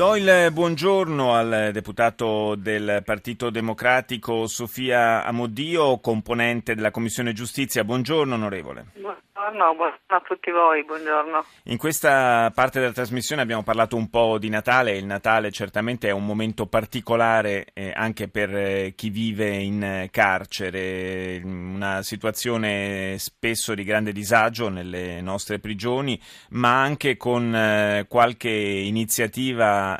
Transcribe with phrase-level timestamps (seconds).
[0.00, 7.84] Do il buongiorno al deputato del Partito Democratico Sofia Amodio, componente della Commissione Giustizia.
[7.84, 8.86] Buongiorno onorevole.
[8.94, 11.44] Buongiorno, buongiorno a tutti voi, buongiorno.
[11.64, 14.96] In questa parte della trasmissione abbiamo parlato un po' di Natale.
[14.96, 21.40] Il Natale certamente è un momento particolare eh, anche per eh, chi vive in carcere,
[21.42, 29.98] una situazione spesso di grande disagio nelle nostre prigioni, ma anche con eh, qualche iniziativa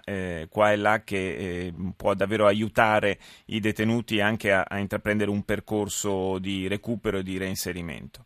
[0.48, 6.66] qua e là che può davvero aiutare i detenuti anche a intraprendere un percorso di
[6.68, 8.24] recupero e di reinserimento.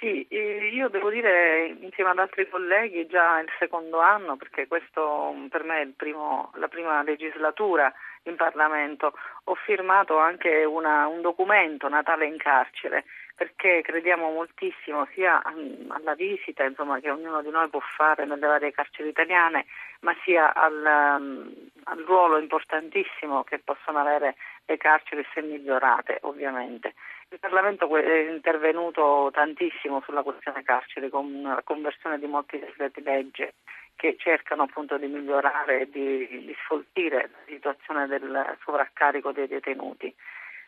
[0.00, 5.62] Sì, io devo dire insieme ad altri colleghi già il secondo anno, perché questo per
[5.62, 7.92] me è primo, la prima legislatura
[8.22, 9.12] in Parlamento,
[9.44, 13.04] ho firmato anche una, un documento Natale in carcere
[13.40, 18.70] perché crediamo moltissimo sia alla visita insomma, che ognuno di noi può fare nelle varie
[18.70, 19.64] carceri italiane,
[20.00, 24.36] ma sia al, al ruolo importantissimo che possono avere
[24.70, 26.94] le carceri se migliorate ovviamente.
[27.30, 33.54] Il Parlamento è intervenuto tantissimo sulla questione carcere con la conversione di molti decreti legge
[33.96, 40.14] che cercano appunto di migliorare e di, di sfoltire la situazione del sovraccarico dei detenuti.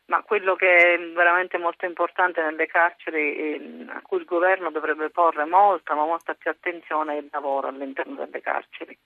[0.07, 5.11] Ma quello che è veramente molto importante nelle carceri eh, a cui il governo dovrebbe
[5.11, 8.99] porre molta, ma molta più attenzione è il lavoro all'interno delle carceri.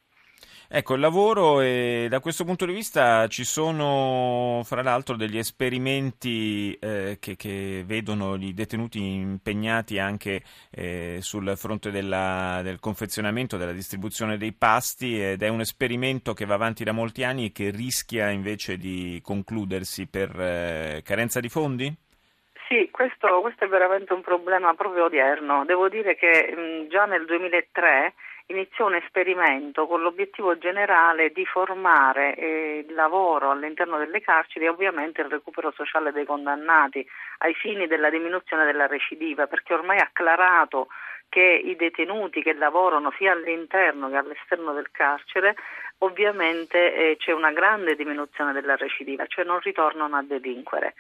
[0.68, 6.76] Ecco, il lavoro e da questo punto di vista ci sono fra l'altro degli esperimenti
[6.80, 10.42] eh, che, che, vedono i detenuti impegnati anche
[10.72, 16.46] eh, sul fronte della, del confezionamento, della distribuzione dei pasti ed è un esperimento che
[16.46, 21.48] va avanti da molti anni e che rischia invece di concludersi per eh, carenza di
[21.48, 21.96] fondi?
[22.68, 25.64] Sì, questo, questo, è veramente un problema proprio odierno.
[25.64, 28.14] Devo dire che mh, già nel 2003
[28.46, 34.68] iniziò un esperimento con l'obiettivo generale di formare eh, il lavoro all'interno delle carceri e
[34.68, 37.06] ovviamente il recupero sociale dei condannati
[37.38, 40.88] ai fini della diminuzione della recidiva, perché ormai è acclarato
[41.28, 45.56] che i detenuti che lavorano sia all'interno che all'esterno del carcere
[45.98, 50.94] ovviamente eh, c'è una grande diminuzione della recidiva, cioè non ritornano a delinquere.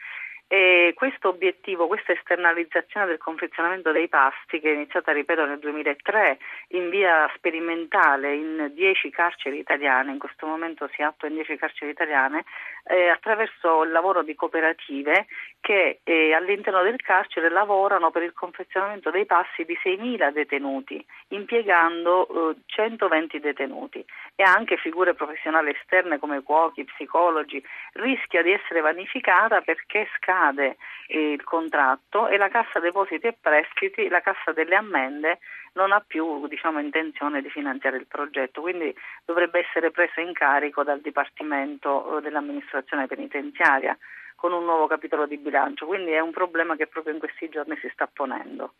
[0.48, 6.38] E questo obiettivo, questa esternalizzazione del confezionamento dei pasti, che è iniziata, ripeto, nel 2003
[6.68, 11.90] in via sperimentale in 10 carceri italiane, in questo momento si attua in 10 carceri
[11.90, 12.44] italiane,
[12.84, 15.26] eh, attraverso il lavoro di cooperative
[15.60, 22.52] che eh, all'interno del carcere lavorano per il confezionamento dei passi di 6.000 detenuti, impiegando
[22.52, 24.04] eh, 120 detenuti.
[24.36, 27.60] E anche figure professionali esterne come cuochi, psicologi,
[27.94, 30.76] rischia di essere vanificata perché scade
[31.08, 35.38] eh, il contratto e la Cassa Depositi e Prestiti, la Cassa delle Ammende,
[35.74, 38.94] non ha più diciamo, intenzione di finanziare il progetto, quindi
[39.24, 43.96] dovrebbe essere preso in carico dal Dipartimento eh, dell'amministrazione penitenziaria
[44.36, 47.74] con un nuovo capitolo di bilancio, quindi è un problema che proprio in questi giorni
[47.80, 48.74] si sta ponendo.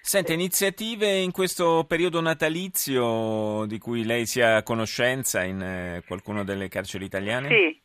[0.00, 6.44] Sente, iniziative in questo periodo natalizio di cui lei sia a conoscenza in eh, qualcuna
[6.44, 7.48] delle carceri italiane?
[7.48, 7.81] Sì,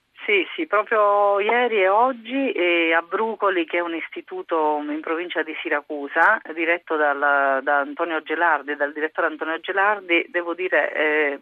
[0.57, 5.55] sì, proprio ieri e oggi eh, a Brucoli, che è un istituto in provincia di
[5.61, 11.39] Siracusa, diretto dal, da Antonio Gelardi, dal direttore Antonio Gelardi, devo dire eh,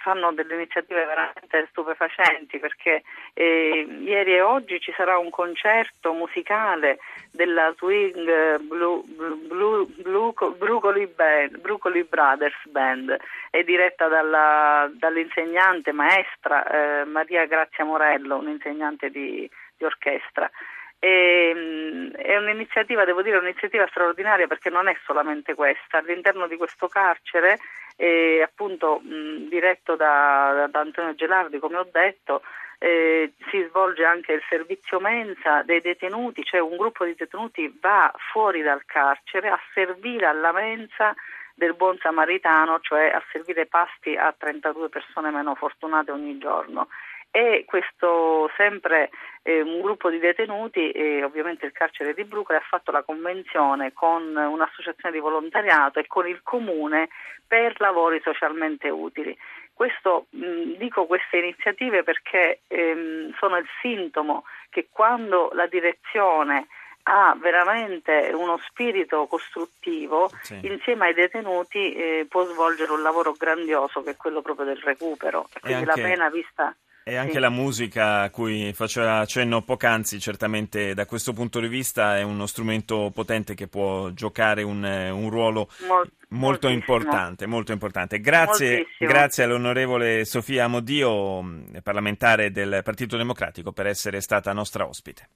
[0.00, 3.02] fanno delle iniziative veramente stupefacenti perché
[3.34, 6.98] eh, ieri e oggi ci sarà un concerto musicale
[7.30, 13.16] della Swing Blue, Blue, Blue, Brucoli, Band, Brucoli Brothers Band,
[13.50, 16.66] è diretta dalla, dall'insegnante maestra
[17.00, 20.50] eh, Maria Grazia Morello, un'insegnante di, di orchestra.
[21.00, 25.98] E, ehm, è un'iniziativa, devo dire, un'iniziativa straordinaria perché non è solamente questa.
[25.98, 27.58] All'interno di questo carcere,
[27.96, 32.42] eh, appunto mh, diretto da, da, Antonio Gelardi, come ho detto,
[32.78, 38.12] eh, si svolge anche il servizio mensa dei detenuti, cioè un gruppo di detenuti va
[38.32, 41.14] fuori dal carcere a servire alla mensa
[41.54, 46.88] del buon samaritano, cioè a servire pasti a 32 persone meno fortunate ogni giorno
[47.30, 49.10] e questo sempre
[49.42, 53.92] eh, un gruppo di detenuti e ovviamente il carcere di Brucoli ha fatto la convenzione
[53.92, 57.08] con un'associazione di volontariato e con il comune
[57.46, 59.36] per lavori socialmente utili.
[59.72, 66.66] Questo, mh, dico queste iniziative perché ehm, sono il sintomo che quando la direzione
[67.04, 70.60] ha veramente uno spirito costruttivo, sì.
[70.62, 75.48] insieme ai detenuti eh, può svolgere un lavoro grandioso che è quello proprio del recupero.
[75.60, 76.00] Quindi anche...
[76.00, 76.76] la pena vista
[77.10, 77.38] e anche sì.
[77.40, 82.46] la musica a cui faceva cenno poc'anzi, certamente da questo punto di vista è uno
[82.46, 88.20] strumento potente che può giocare un, un ruolo Mol- molto importante, molto importante.
[88.20, 95.28] Grazie, grazie all'onorevole Sofia Amodio, parlamentare del Partito Democratico, per essere stata nostra ospite.